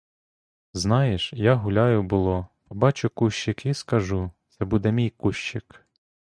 [0.73, 5.85] Знаєш, я гуляю було, побачу кущик і скажу: це буде мій кущик.